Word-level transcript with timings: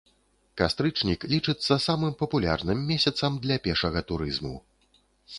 Кастрычнік 0.59 1.25
лічыцца 1.33 1.75
самым 1.87 2.15
папулярным 2.21 2.79
месяцам 2.93 3.37
для 3.43 3.57
пешага 3.67 3.99
турызму. 4.13 4.55